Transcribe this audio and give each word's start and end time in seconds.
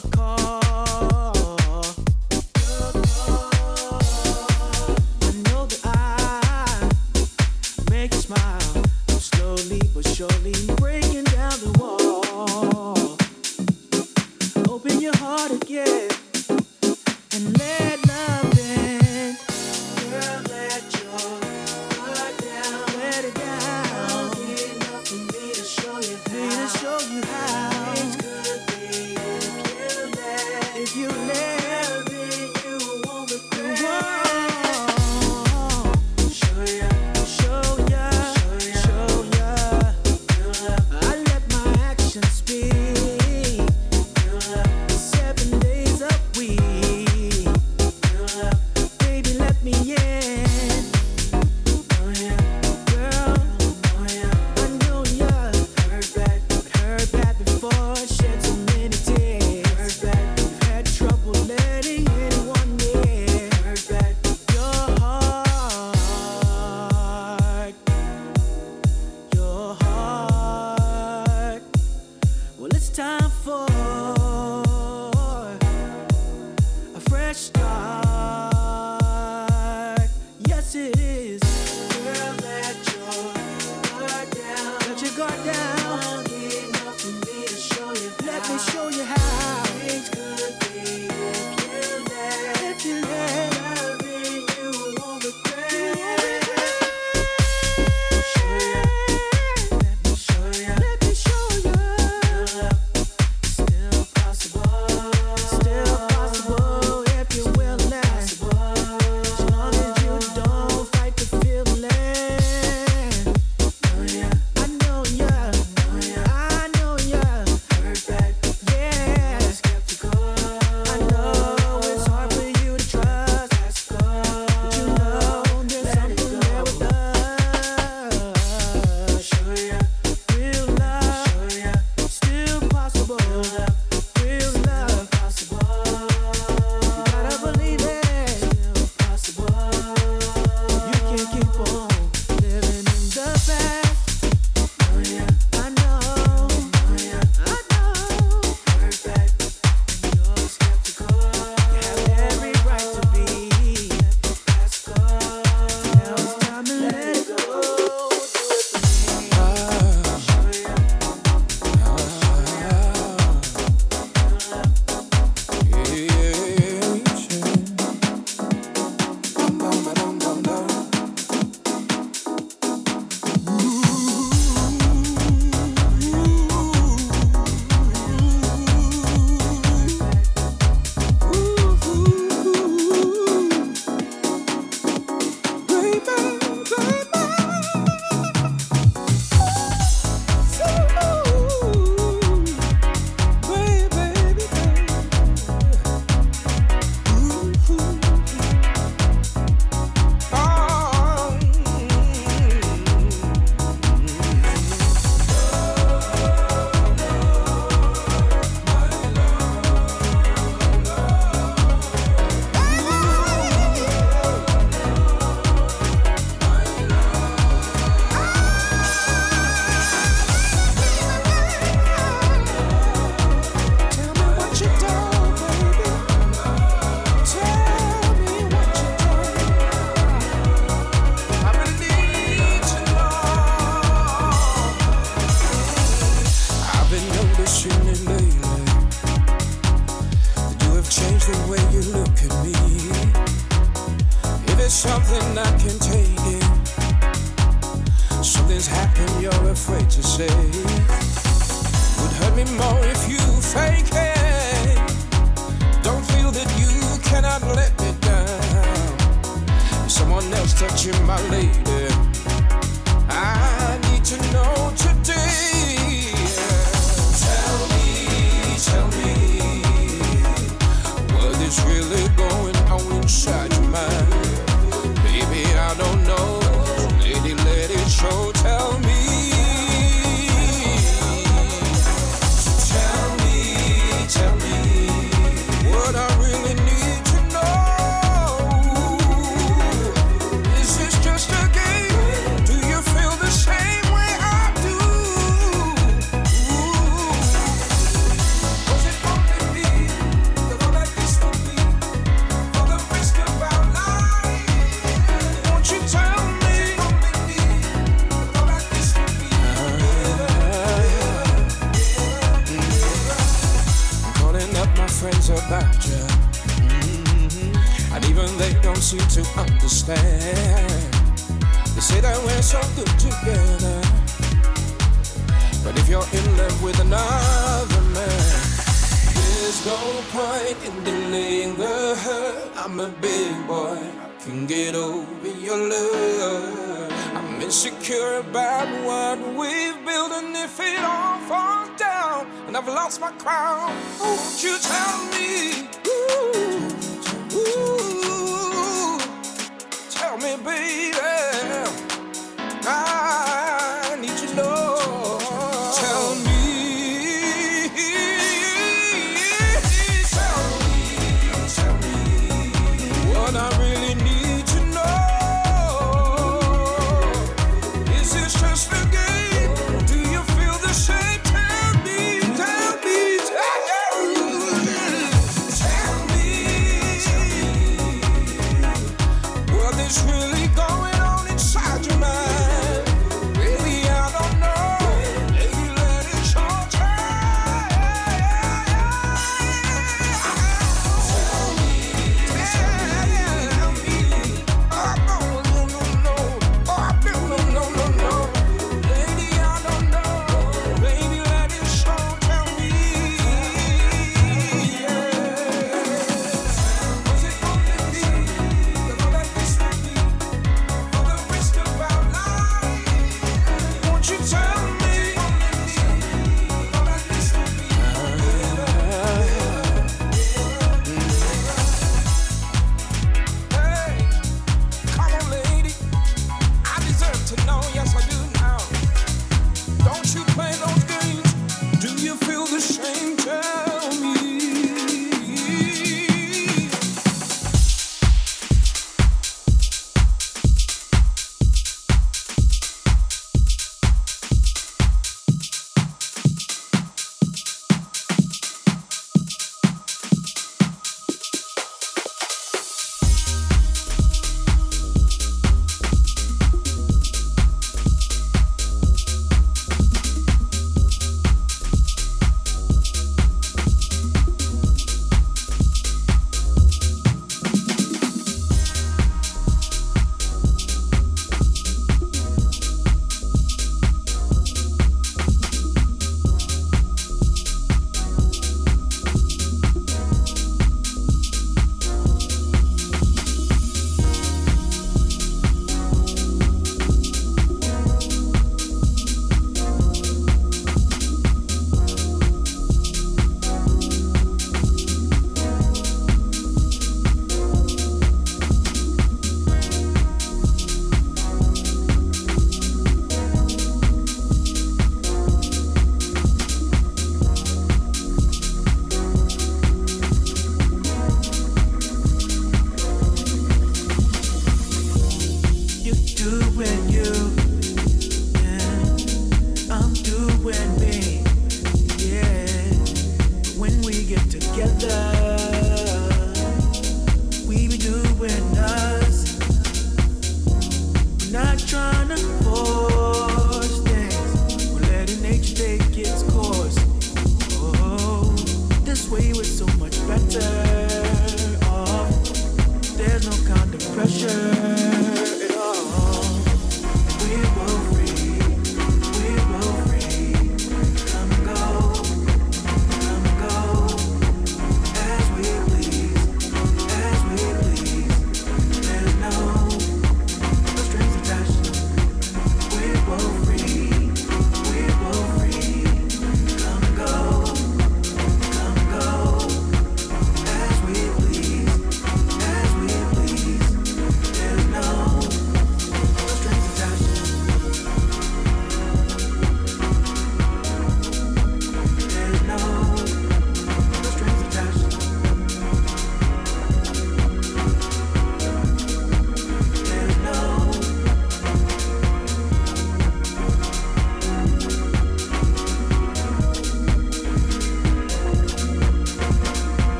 call. 0.00 0.35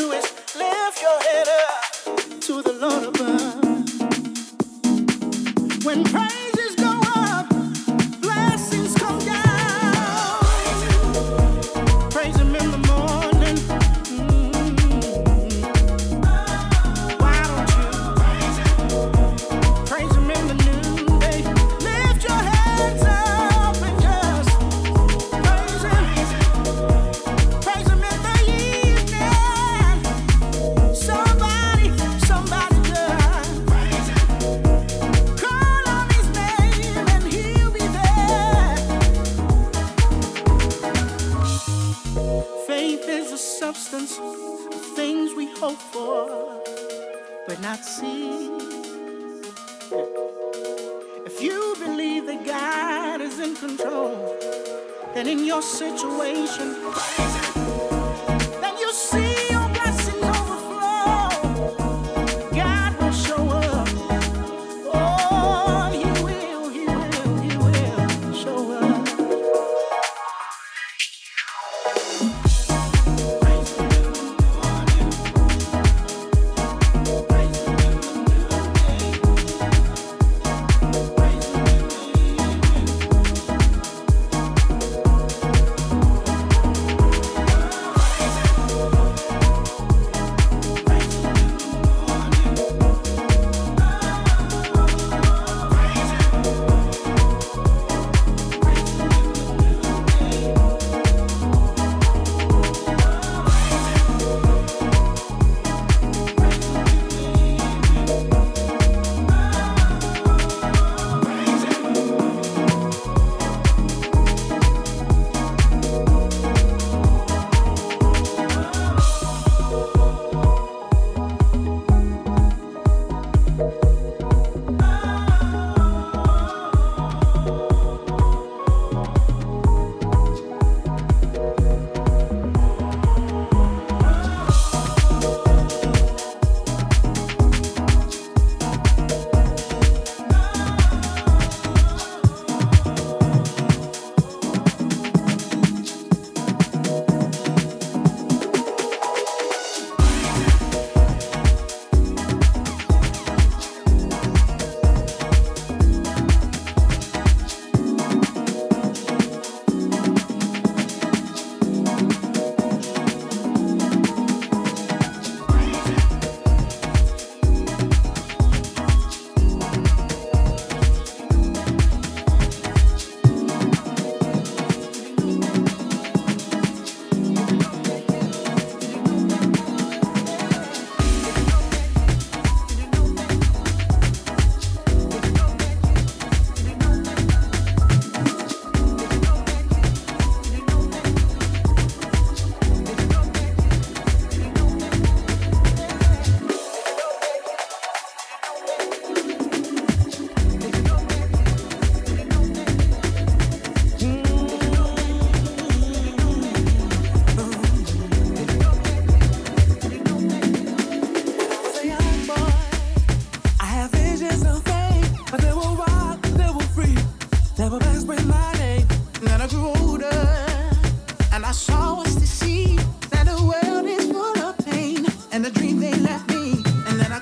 you 0.00 0.12
is 0.12 0.29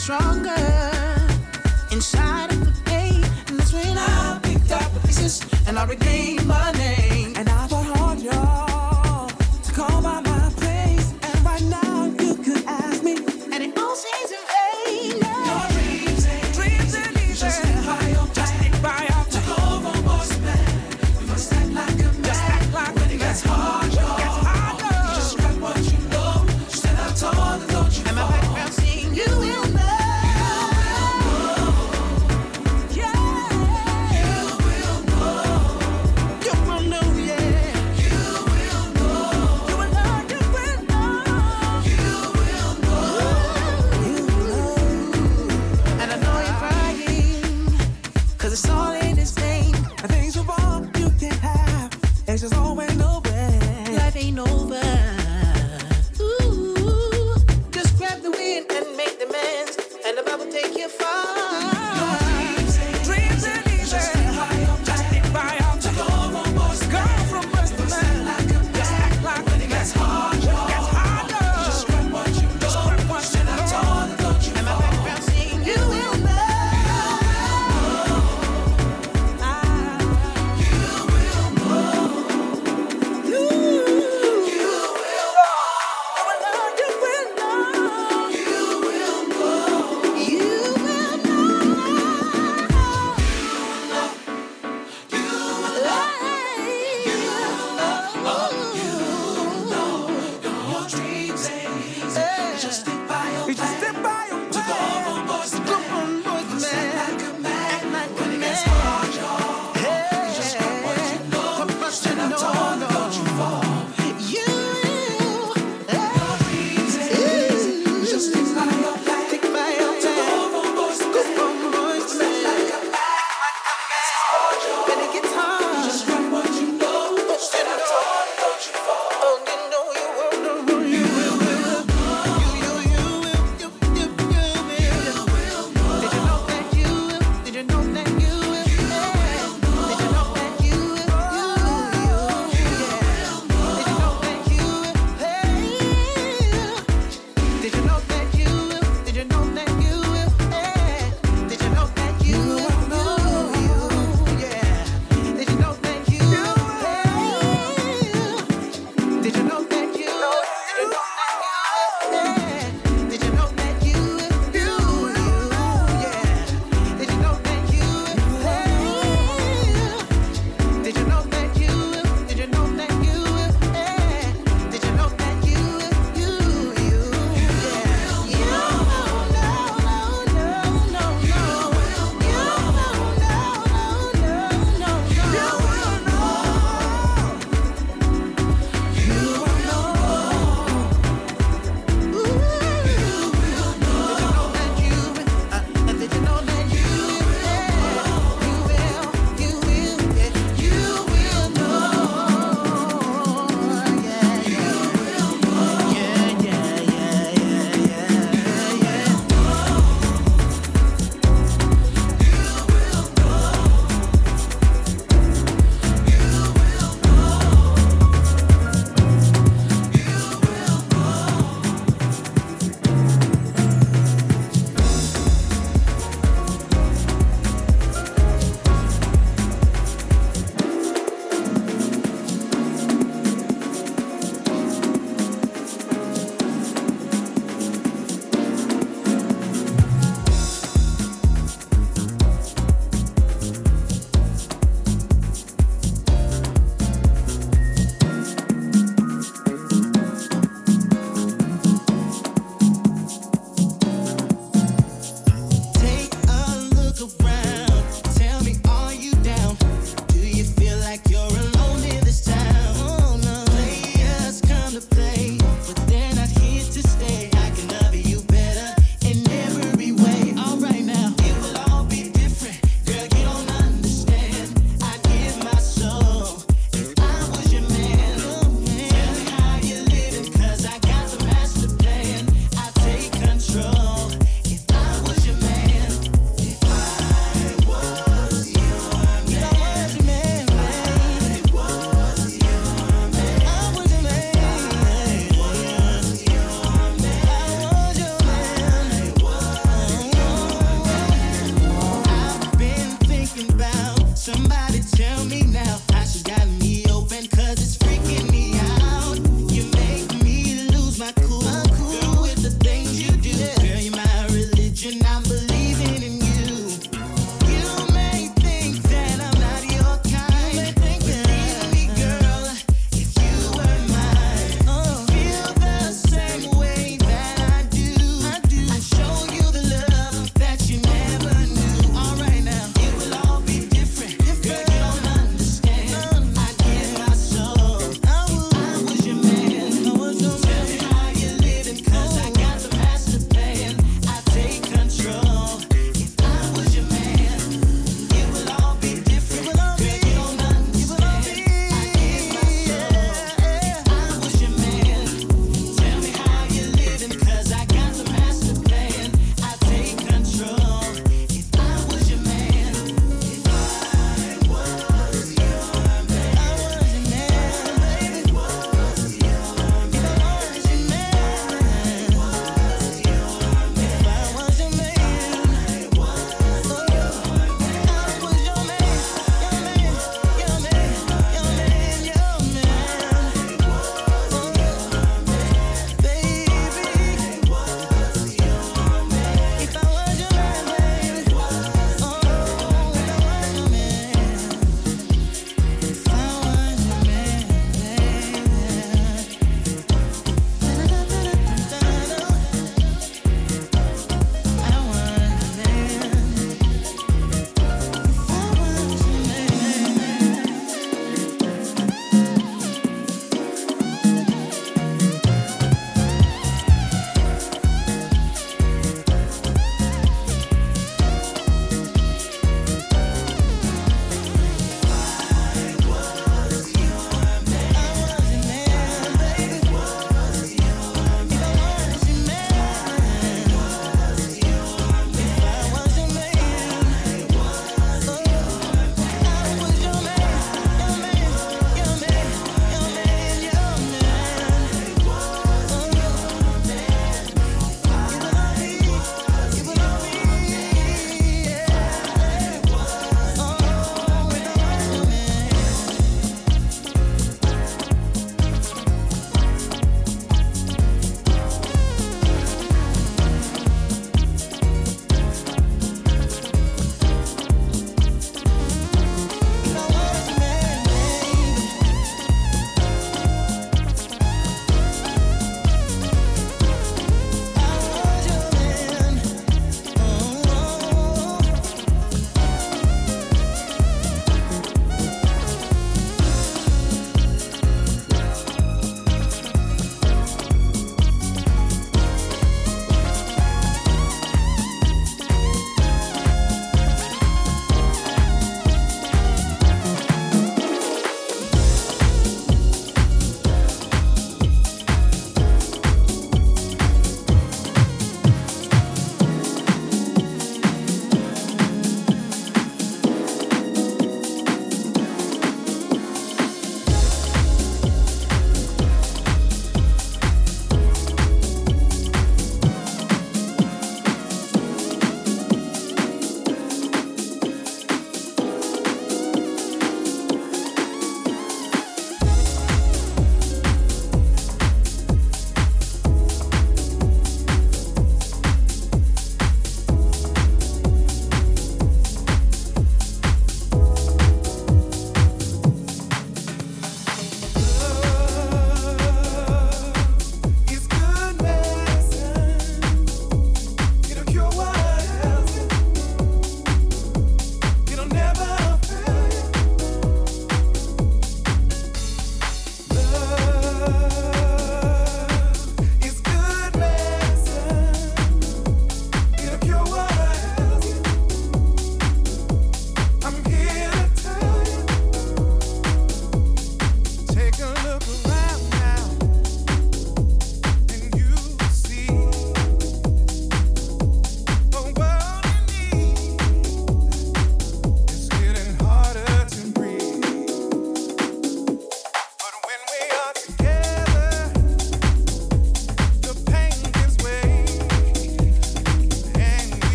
stronger 0.00 0.54
inside 1.92 2.50
of 2.50 2.64
the 2.64 2.72
pain. 2.86 3.22
And 3.48 3.58
that's 3.58 3.74
when 3.74 3.98
I 3.98 4.40
picked 4.42 4.72
up 4.72 4.94
the 4.94 5.00
pieces 5.00 5.42
and 5.66 5.78
I 5.78 5.84
regained. 5.84 6.39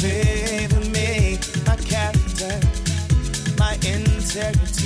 Favor 0.00 0.80
me 0.92 1.38
my 1.66 1.76
character, 1.76 2.58
my 3.58 3.74
integrity. 3.84 4.79